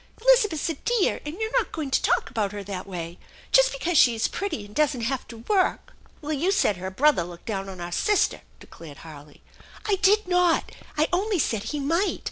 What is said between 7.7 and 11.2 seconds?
our sister," declared Harley. "I did not! I